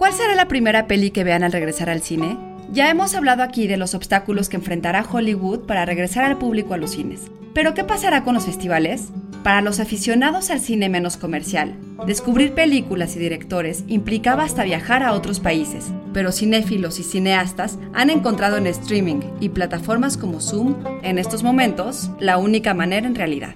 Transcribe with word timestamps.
¿Cuál 0.00 0.14
será 0.14 0.34
la 0.34 0.48
primera 0.48 0.86
peli 0.86 1.10
que 1.10 1.24
vean 1.24 1.42
al 1.42 1.52
regresar 1.52 1.90
al 1.90 2.00
cine? 2.00 2.38
Ya 2.72 2.88
hemos 2.88 3.14
hablado 3.14 3.42
aquí 3.42 3.66
de 3.66 3.76
los 3.76 3.94
obstáculos 3.94 4.48
que 4.48 4.56
enfrentará 4.56 5.04
Hollywood 5.04 5.66
para 5.66 5.84
regresar 5.84 6.24
al 6.24 6.38
público 6.38 6.72
a 6.72 6.78
los 6.78 6.92
cines. 6.92 7.30
Pero 7.52 7.74
¿qué 7.74 7.84
pasará 7.84 8.24
con 8.24 8.32
los 8.32 8.46
festivales? 8.46 9.08
Para 9.42 9.60
los 9.60 9.78
aficionados 9.78 10.48
al 10.48 10.60
cine 10.60 10.88
menos 10.88 11.18
comercial, 11.18 11.74
descubrir 12.06 12.54
películas 12.54 13.14
y 13.14 13.18
directores 13.18 13.84
implicaba 13.88 14.44
hasta 14.44 14.64
viajar 14.64 15.02
a 15.02 15.12
otros 15.12 15.38
países, 15.38 15.88
pero 16.14 16.32
cinéfilos 16.32 16.98
y 16.98 17.02
cineastas 17.02 17.76
han 17.92 18.08
encontrado 18.08 18.56
en 18.56 18.68
streaming 18.68 19.20
y 19.38 19.50
plataformas 19.50 20.16
como 20.16 20.40
Zoom, 20.40 20.76
en 21.02 21.18
estos 21.18 21.42
momentos, 21.42 22.10
la 22.18 22.38
única 22.38 22.72
manera 22.72 23.06
en 23.06 23.16
realidad. 23.16 23.54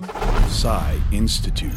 Institute. 1.10 1.74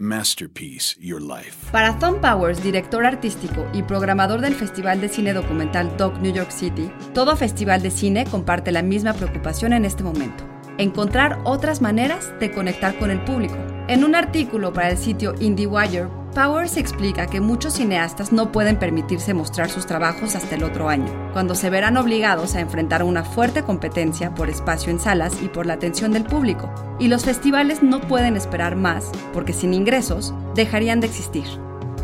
Masterpiece 0.00 0.96
Your 0.98 1.20
Life. 1.20 1.70
Para 1.70 1.98
Tom 1.98 2.20
Powers, 2.20 2.62
director 2.62 3.04
artístico 3.04 3.66
y 3.74 3.82
programador 3.82 4.40
del 4.40 4.54
Festival 4.54 5.00
de 5.00 5.08
Cine 5.10 5.34
Documental 5.34 5.94
Doc 5.98 6.18
New 6.20 6.32
York 6.32 6.50
City, 6.50 6.90
todo 7.12 7.36
festival 7.36 7.82
de 7.82 7.90
cine 7.90 8.24
comparte 8.24 8.72
la 8.72 8.82
misma 8.82 9.12
preocupación 9.12 9.74
en 9.74 9.84
este 9.84 10.02
momento. 10.02 10.42
Encontrar 10.78 11.38
otras 11.44 11.82
maneras 11.82 12.32
de 12.40 12.50
conectar 12.50 12.98
con 12.98 13.10
el 13.10 13.22
público. 13.24 13.56
En 13.88 14.02
un 14.02 14.14
artículo 14.14 14.72
para 14.72 14.90
el 14.90 14.96
sitio 14.96 15.34
IndieWire, 15.38 16.08
Powers 16.34 16.76
explica 16.76 17.28
que 17.28 17.40
muchos 17.40 17.74
cineastas 17.74 18.32
no 18.32 18.50
pueden 18.50 18.76
permitirse 18.76 19.32
mostrar 19.34 19.70
sus 19.70 19.86
trabajos 19.86 20.34
hasta 20.34 20.56
el 20.56 20.64
otro 20.64 20.88
año, 20.88 21.06
cuando 21.32 21.54
se 21.54 21.70
verán 21.70 21.96
obligados 21.96 22.56
a 22.56 22.60
enfrentar 22.60 23.04
una 23.04 23.22
fuerte 23.22 23.62
competencia 23.62 24.34
por 24.34 24.50
espacio 24.50 24.90
en 24.90 24.98
salas 24.98 25.40
y 25.40 25.46
por 25.46 25.64
la 25.64 25.74
atención 25.74 26.10
del 26.10 26.24
público, 26.24 26.68
y 26.98 27.06
los 27.06 27.24
festivales 27.24 27.84
no 27.84 28.00
pueden 28.00 28.36
esperar 28.36 28.74
más, 28.74 29.12
porque 29.32 29.52
sin 29.52 29.72
ingresos 29.74 30.34
dejarían 30.56 30.98
de 30.98 31.06
existir. 31.06 31.44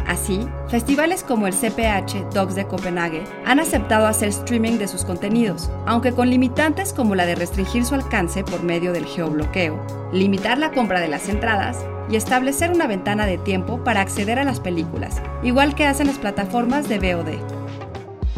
Así, 0.06 0.46
festivales 0.68 1.24
como 1.24 1.48
el 1.48 1.52
CPH 1.52 2.32
Dogs 2.32 2.54
de 2.54 2.66
Copenhague 2.68 3.24
han 3.44 3.58
aceptado 3.58 4.06
hacer 4.06 4.28
streaming 4.28 4.78
de 4.78 4.86
sus 4.86 5.04
contenidos, 5.04 5.72
aunque 5.86 6.12
con 6.12 6.30
limitantes 6.30 6.92
como 6.92 7.16
la 7.16 7.26
de 7.26 7.34
restringir 7.34 7.84
su 7.84 7.96
alcance 7.96 8.44
por 8.44 8.62
medio 8.62 8.92
del 8.92 9.06
geobloqueo, 9.06 9.80
limitar 10.12 10.56
la 10.56 10.70
compra 10.70 11.00
de 11.00 11.08
las 11.08 11.28
entradas 11.28 11.78
y 12.10 12.16
establecer 12.16 12.70
una 12.70 12.86
ventana 12.86 13.26
de 13.26 13.38
tiempo 13.38 13.84
para 13.84 14.00
acceder 14.00 14.38
a 14.38 14.44
las 14.44 14.60
películas, 14.60 15.22
igual 15.42 15.74
que 15.74 15.86
hacen 15.86 16.08
las 16.08 16.18
plataformas 16.18 16.88
de 16.88 16.98
VOD. 16.98 17.60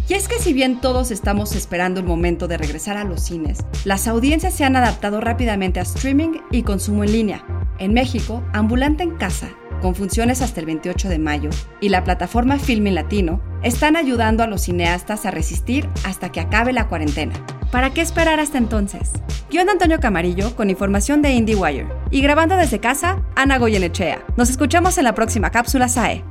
Y 0.08 0.14
es 0.14 0.28
que 0.28 0.38
si 0.38 0.52
bien 0.52 0.80
todos 0.80 1.10
estamos 1.10 1.54
esperando 1.54 2.00
el 2.00 2.06
momento 2.06 2.48
de 2.48 2.58
regresar 2.58 2.96
a 2.96 3.04
los 3.04 3.22
cines, 3.22 3.60
las 3.84 4.08
audiencias 4.08 4.52
se 4.52 4.64
han 4.64 4.76
adaptado 4.76 5.20
rápidamente 5.20 5.80
a 5.80 5.84
streaming 5.84 6.40
y 6.50 6.64
consumo 6.64 7.04
en 7.04 7.12
línea. 7.12 7.44
En 7.78 7.94
México, 7.94 8.42
Ambulante 8.52 9.04
en 9.04 9.12
Casa, 9.12 9.48
con 9.80 9.94
funciones 9.94 10.42
hasta 10.42 10.60
el 10.60 10.66
28 10.66 11.08
de 11.08 11.18
mayo, 11.18 11.50
y 11.80 11.88
la 11.88 12.04
plataforma 12.04 12.58
Filming 12.58 12.94
Latino 12.94 13.40
están 13.62 13.96
ayudando 13.96 14.42
a 14.42 14.46
los 14.46 14.62
cineastas 14.62 15.24
a 15.24 15.30
resistir 15.30 15.88
hasta 16.04 16.30
que 16.30 16.40
acabe 16.40 16.72
la 16.72 16.88
cuarentena. 16.88 17.34
¿Para 17.70 17.90
qué 17.90 18.00
esperar 18.00 18.38
hasta 18.38 18.58
entonces? 18.58 19.12
Guión 19.52 19.68
Antonio 19.68 20.00
Camarillo 20.00 20.56
con 20.56 20.70
información 20.70 21.20
de 21.20 21.32
IndieWire. 21.32 21.86
Y 22.10 22.22
grabando 22.22 22.56
desde 22.56 22.80
casa, 22.80 23.22
Ana 23.36 23.58
Goyenechea. 23.58 24.24
Nos 24.34 24.48
escuchamos 24.48 24.96
en 24.96 25.04
la 25.04 25.14
próxima 25.14 25.50
cápsula 25.50 25.90
SAE. 25.90 26.24